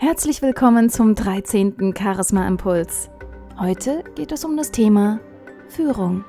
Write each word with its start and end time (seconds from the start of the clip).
Herzlich 0.00 0.42
willkommen 0.42 0.90
zum 0.90 1.16
13. 1.16 1.92
Charisma 1.98 2.46
Impuls. 2.46 3.10
Heute 3.58 4.04
geht 4.14 4.30
es 4.30 4.44
um 4.44 4.56
das 4.56 4.70
Thema 4.70 5.18
Führung. 5.66 6.24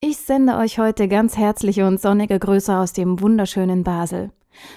Ich 0.00 0.16
sende 0.16 0.56
euch 0.56 0.80
heute 0.80 1.06
ganz 1.06 1.36
herzliche 1.36 1.86
und 1.86 2.00
sonnige 2.00 2.40
Grüße 2.40 2.76
aus 2.76 2.92
dem 2.92 3.20
wunderschönen 3.20 3.84
Basel. 3.84 4.32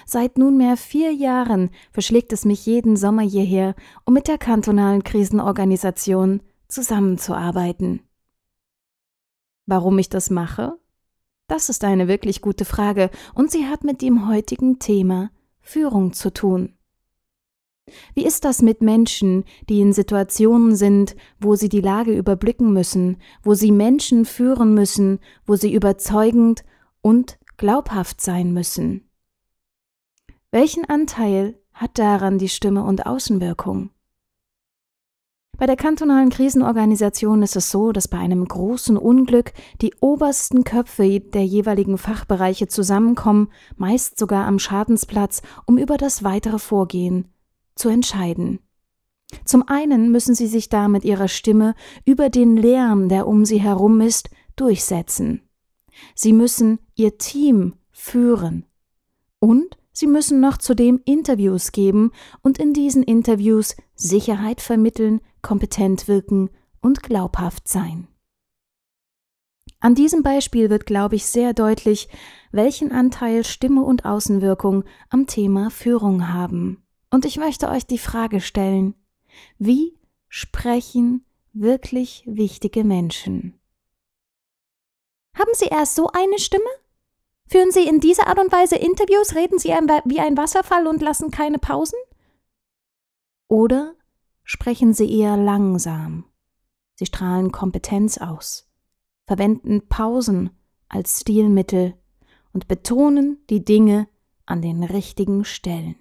Seit 0.06 0.38
nunmehr 0.38 0.76
vier 0.76 1.12
Jahren 1.12 1.70
verschlägt 1.90 2.32
es 2.32 2.44
mich 2.44 2.64
jeden 2.64 2.94
Sommer 2.94 3.22
hierher, 3.22 3.74
um 4.04 4.14
mit 4.14 4.28
der 4.28 4.38
kantonalen 4.38 5.02
Krisenorganisation 5.02 6.42
zusammenzuarbeiten. 6.68 8.02
Warum 9.66 9.98
ich 9.98 10.10
das 10.10 10.30
mache? 10.30 10.78
Das 11.48 11.70
ist 11.70 11.82
eine 11.82 12.08
wirklich 12.08 12.42
gute 12.42 12.66
Frage 12.66 13.10
und 13.34 13.50
sie 13.50 13.66
hat 13.66 13.82
mit 13.82 14.02
dem 14.02 14.28
heutigen 14.28 14.78
Thema 14.78 15.30
Führung 15.60 16.12
zu 16.12 16.30
tun. 16.32 16.74
Wie 18.14 18.26
ist 18.26 18.44
das 18.44 18.60
mit 18.60 18.82
Menschen, 18.82 19.44
die 19.70 19.80
in 19.80 19.94
Situationen 19.94 20.76
sind, 20.76 21.16
wo 21.40 21.56
sie 21.56 21.70
die 21.70 21.80
Lage 21.80 22.14
überblicken 22.14 22.74
müssen, 22.74 23.16
wo 23.42 23.54
sie 23.54 23.72
Menschen 23.72 24.26
führen 24.26 24.74
müssen, 24.74 25.20
wo 25.46 25.56
sie 25.56 25.72
überzeugend 25.72 26.64
und 27.00 27.38
glaubhaft 27.56 28.20
sein 28.20 28.52
müssen? 28.52 29.08
Welchen 30.50 30.84
Anteil 30.84 31.58
hat 31.72 31.98
daran 31.98 32.36
die 32.36 32.50
Stimme 32.50 32.84
und 32.84 33.06
Außenwirkung? 33.06 33.90
Bei 35.58 35.66
der 35.66 35.74
kantonalen 35.74 36.30
Krisenorganisation 36.30 37.42
ist 37.42 37.56
es 37.56 37.72
so, 37.72 37.90
dass 37.90 38.06
bei 38.06 38.16
einem 38.16 38.44
großen 38.44 38.96
Unglück 38.96 39.52
die 39.82 39.92
obersten 40.00 40.62
Köpfe 40.62 41.18
der 41.18 41.44
jeweiligen 41.44 41.98
Fachbereiche 41.98 42.68
zusammenkommen, 42.68 43.48
meist 43.76 44.18
sogar 44.20 44.46
am 44.46 44.60
Schadensplatz, 44.60 45.42
um 45.66 45.76
über 45.76 45.96
das 45.96 46.22
weitere 46.22 46.60
Vorgehen 46.60 47.26
zu 47.74 47.88
entscheiden. 47.88 48.60
Zum 49.44 49.66
einen 49.66 50.12
müssen 50.12 50.36
sie 50.36 50.46
sich 50.46 50.68
da 50.68 50.86
mit 50.86 51.04
ihrer 51.04 51.26
Stimme 51.26 51.74
über 52.04 52.30
den 52.30 52.56
Lärm, 52.56 53.08
der 53.08 53.26
um 53.26 53.44
sie 53.44 53.58
herum 53.60 54.00
ist, 54.00 54.30
durchsetzen. 54.54 55.42
Sie 56.14 56.32
müssen 56.32 56.78
ihr 56.94 57.18
Team 57.18 57.74
führen. 57.90 58.64
Und 59.40 59.76
Sie 59.98 60.06
müssen 60.06 60.38
noch 60.38 60.58
zudem 60.58 61.00
Interviews 61.06 61.72
geben 61.72 62.12
und 62.40 62.58
in 62.58 62.72
diesen 62.72 63.02
Interviews 63.02 63.74
Sicherheit 63.96 64.60
vermitteln, 64.60 65.20
kompetent 65.42 66.08
wirken 66.08 66.50
und 66.80 67.02
glaubhaft 67.02 67.68
sein. 67.68 68.08
An 69.80 69.94
diesem 69.94 70.22
Beispiel 70.22 70.70
wird, 70.70 70.86
glaube 70.86 71.14
ich, 71.16 71.26
sehr 71.26 71.54
deutlich, 71.54 72.08
welchen 72.50 72.90
Anteil 72.90 73.44
Stimme 73.44 73.82
und 73.82 74.04
Außenwirkung 74.04 74.84
am 75.08 75.26
Thema 75.26 75.70
Führung 75.70 76.32
haben. 76.32 76.84
Und 77.10 77.24
ich 77.24 77.36
möchte 77.36 77.68
euch 77.68 77.86
die 77.86 77.98
Frage 77.98 78.40
stellen, 78.40 78.94
wie 79.58 79.96
sprechen 80.28 81.24
wirklich 81.52 82.24
wichtige 82.26 82.84
Menschen? 82.84 83.58
Haben 85.36 85.52
Sie 85.54 85.66
erst 85.66 85.94
so 85.94 86.08
eine 86.08 86.38
Stimme? 86.38 86.64
Führen 87.48 87.70
Sie 87.70 87.86
in 87.86 88.00
dieser 88.00 88.26
Art 88.26 88.38
und 88.38 88.52
Weise 88.52 88.76
Interviews, 88.76 89.34
reden 89.34 89.58
Sie 89.58 89.68
wie 89.68 90.20
ein 90.20 90.36
Wasserfall 90.36 90.86
und 90.86 91.00
lassen 91.00 91.30
keine 91.30 91.58
Pausen? 91.58 91.98
Oder 93.48 93.94
sprechen 94.48 94.94
Sie 94.94 95.12
eher 95.12 95.36
langsam? 95.36 96.24
Sie 96.94 97.04
strahlen 97.04 97.52
Kompetenz 97.52 98.16
aus, 98.16 98.66
verwenden 99.26 99.88
Pausen 99.88 100.50
als 100.88 101.20
Stilmittel 101.20 101.94
und 102.52 102.66
betonen 102.66 103.38
die 103.50 103.62
Dinge 103.62 104.08
an 104.46 104.62
den 104.62 104.82
richtigen 104.82 105.44
Stellen. 105.44 105.96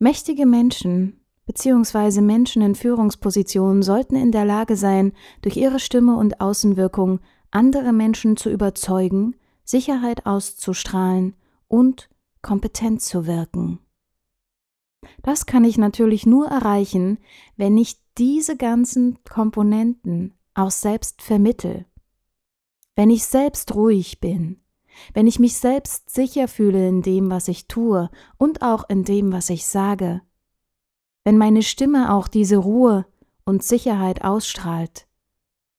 Mächtige 0.00 0.44
Menschen 0.44 1.20
bzw. 1.46 2.20
Menschen 2.20 2.62
in 2.62 2.74
Führungspositionen 2.74 3.82
sollten 3.84 4.16
in 4.16 4.32
der 4.32 4.44
Lage 4.44 4.74
sein, 4.74 5.12
durch 5.40 5.56
ihre 5.56 5.78
Stimme 5.78 6.16
und 6.16 6.40
Außenwirkung 6.40 7.20
andere 7.52 7.92
Menschen 7.92 8.36
zu 8.36 8.50
überzeugen 8.50 9.36
Sicherheit 9.62 10.26
auszustrahlen 10.26 11.36
und 11.68 12.08
kompetent 12.42 13.02
zu 13.02 13.26
wirken. 13.26 13.78
Das 15.22 15.46
kann 15.46 15.64
ich 15.64 15.78
natürlich 15.78 16.26
nur 16.26 16.46
erreichen, 16.46 17.18
wenn 17.56 17.76
ich 17.78 18.00
diese 18.18 18.56
ganzen 18.56 19.22
Komponenten 19.24 20.34
auch 20.54 20.70
selbst 20.70 21.22
vermittel. 21.22 21.86
Wenn 22.94 23.10
ich 23.10 23.24
selbst 23.24 23.74
ruhig 23.74 24.20
bin, 24.20 24.60
wenn 25.14 25.26
ich 25.26 25.38
mich 25.38 25.56
selbst 25.56 26.10
sicher 26.10 26.48
fühle 26.48 26.86
in 26.88 27.02
dem, 27.02 27.30
was 27.30 27.48
ich 27.48 27.66
tue 27.66 28.10
und 28.36 28.62
auch 28.62 28.88
in 28.88 29.04
dem, 29.04 29.32
was 29.32 29.48
ich 29.48 29.66
sage, 29.66 30.20
wenn 31.24 31.38
meine 31.38 31.62
Stimme 31.62 32.12
auch 32.12 32.28
diese 32.28 32.56
Ruhe 32.56 33.06
und 33.44 33.62
Sicherheit 33.62 34.22
ausstrahlt 34.22 35.06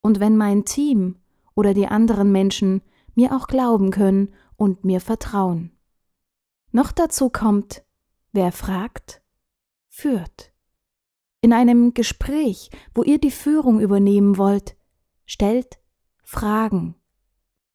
und 0.02 0.20
wenn 0.20 0.38
mein 0.38 0.66
Team 0.66 1.18
oder 1.56 1.74
die 1.74 1.88
anderen 1.88 2.32
Menschen 2.32 2.82
mir 3.16 3.36
auch 3.36 3.48
glauben 3.48 3.92
können 3.92 4.34
und 4.56 4.84
mir 4.86 5.02
vertrauen. 5.02 5.72
Noch 6.72 6.92
dazu 6.92 7.30
kommt, 7.30 7.84
wer 8.34 8.52
fragt, 8.52 9.22
führt. 9.88 10.52
In 11.42 11.54
einem 11.54 11.94
Gespräch, 11.94 12.70
wo 12.94 13.04
ihr 13.04 13.20
die 13.20 13.32
Führung 13.32 13.80
übernehmen 13.80 14.38
wollt, 14.38 14.76
stellt 15.26 15.80
Fragen. 16.24 16.96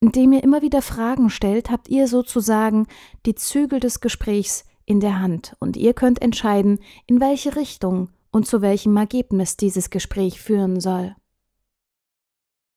Indem 0.01 0.33
ihr 0.33 0.43
immer 0.43 0.63
wieder 0.63 0.83
Fragen 0.83 1.31
stellt, 1.31 1.71
habt 1.71 1.89
ihr 1.89 2.07
sozusagen 2.07 2.87
die 3.27 3.35
Zügel 3.35 3.81
des 3.81 4.01
Gesprächs 4.01 4.65
in 4.85 5.01
der 5.01 5.21
Hand 5.21 5.57
und 5.59 5.77
ihr 5.77 5.93
könnt 5.93 6.23
entscheiden, 6.23 6.79
in 7.07 7.21
welche 7.21 7.57
Richtung 7.57 8.11
und 8.31 8.47
zu 8.47 8.63
welchem 8.63 8.97
Ergebnis 8.97 9.57
dieses 9.57 9.91
Gespräch 9.91 10.41
führen 10.41 10.81
soll. 10.81 11.15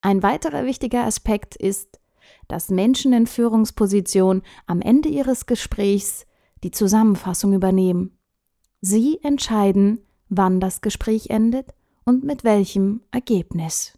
Ein 0.01 0.23
weiterer 0.23 0.65
wichtiger 0.65 1.05
Aspekt 1.05 1.55
ist, 1.55 1.99
dass 2.47 2.69
Menschen 2.69 3.13
in 3.13 3.27
Führungsposition 3.27 4.41
am 4.65 4.81
Ende 4.81 5.09
ihres 5.09 5.45
Gesprächs 5.45 6.25
die 6.63 6.71
Zusammenfassung 6.71 7.53
übernehmen. 7.53 8.17
Sie 8.81 9.19
entscheiden, 9.23 9.99
wann 10.29 10.59
das 10.59 10.81
Gespräch 10.81 11.29
endet 11.29 11.73
und 12.05 12.23
mit 12.23 12.43
welchem 12.43 13.01
Ergebnis. 13.11 13.97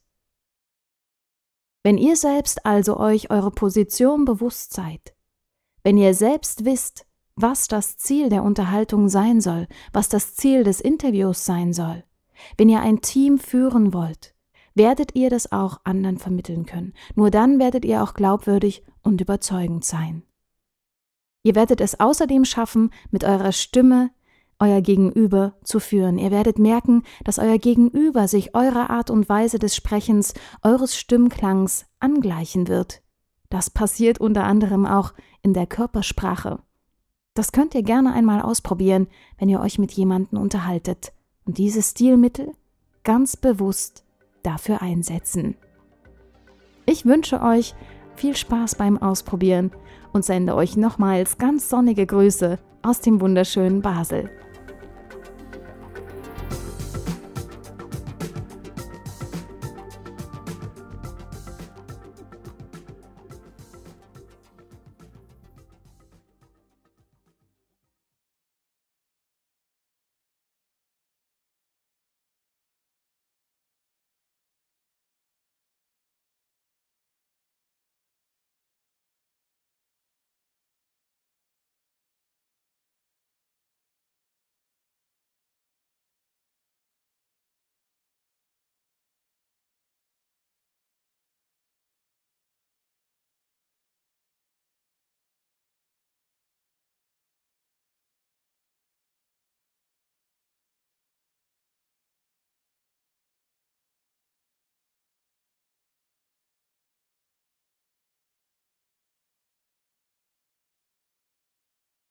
Wenn 1.83 1.97
ihr 1.97 2.15
selbst 2.15 2.65
also 2.65 2.97
euch 2.97 3.29
eure 3.29 3.51
Position 3.51 4.25
bewusst 4.25 4.73
seid, 4.73 5.15
wenn 5.83 5.97
ihr 5.97 6.13
selbst 6.13 6.63
wisst, 6.65 7.05
was 7.35 7.67
das 7.67 7.97
Ziel 7.97 8.29
der 8.29 8.43
Unterhaltung 8.43 9.09
sein 9.09 9.41
soll, 9.41 9.67
was 9.91 10.07
das 10.07 10.35
Ziel 10.35 10.63
des 10.63 10.79
Interviews 10.79 11.45
sein 11.45 11.73
soll, 11.73 12.03
wenn 12.57 12.69
ihr 12.69 12.81
ein 12.81 13.01
Team 13.01 13.37
führen 13.37 13.93
wollt, 13.93 14.33
werdet 14.75 15.15
ihr 15.15 15.29
das 15.29 15.51
auch 15.51 15.81
anderen 15.83 16.17
vermitteln 16.17 16.65
können. 16.65 16.93
Nur 17.15 17.31
dann 17.31 17.59
werdet 17.59 17.85
ihr 17.85 18.03
auch 18.03 18.13
glaubwürdig 18.13 18.83
und 19.01 19.21
überzeugend 19.21 19.85
sein. 19.85 20.23
Ihr 21.43 21.55
werdet 21.55 21.81
es 21.81 21.99
außerdem 21.99 22.45
schaffen, 22.45 22.91
mit 23.11 23.23
eurer 23.23 23.51
Stimme 23.51 24.11
euer 24.59 24.81
Gegenüber 24.81 25.55
zu 25.63 25.79
führen. 25.79 26.17
Ihr 26.17 26.31
werdet 26.31 26.57
merken, 26.57 27.03
dass 27.25 27.37
euer 27.37 27.57
Gegenüber 27.57 28.27
sich 28.27 28.55
eurer 28.55 28.89
Art 28.89 29.09
und 29.09 29.27
Weise 29.27 29.59
des 29.59 29.75
Sprechens, 29.75 30.33
eures 30.61 30.95
Stimmklangs 30.95 31.85
angleichen 31.99 32.67
wird. 32.67 33.01
Das 33.49 33.69
passiert 33.69 34.19
unter 34.19 34.45
anderem 34.45 34.85
auch 34.85 35.13
in 35.41 35.53
der 35.53 35.67
Körpersprache. 35.67 36.59
Das 37.33 37.51
könnt 37.51 37.75
ihr 37.75 37.83
gerne 37.83 38.13
einmal 38.13 38.41
ausprobieren, 38.41 39.07
wenn 39.37 39.49
ihr 39.49 39.59
euch 39.59 39.79
mit 39.79 39.91
jemandem 39.91 40.39
unterhaltet 40.39 41.11
und 41.45 41.57
dieses 41.57 41.91
Stilmittel 41.91 42.53
ganz 43.03 43.35
bewusst 43.35 44.05
dafür 44.43 44.81
einsetzen. 44.81 45.55
Ich 46.85 47.05
wünsche 47.05 47.41
euch 47.41 47.75
viel 48.15 48.35
Spaß 48.35 48.75
beim 48.75 49.01
Ausprobieren 49.01 49.71
und 50.11 50.23
sende 50.23 50.55
euch 50.55 50.77
nochmals 50.77 51.37
ganz 51.37 51.69
sonnige 51.69 52.05
Grüße 52.05 52.59
aus 52.81 53.01
dem 53.01 53.21
wunderschönen 53.21 53.81
Basel. 53.81 54.29